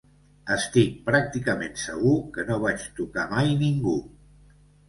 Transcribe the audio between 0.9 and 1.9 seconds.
pràcticament